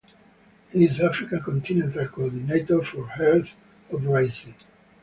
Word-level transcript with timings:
He 0.71 0.85
is 0.85 0.99
Africa 0.99 1.39
Continental 1.45 2.07
Coordinator 2.07 2.81
for 2.81 3.07
Earth 3.19 3.55
Uprising. 3.93 4.55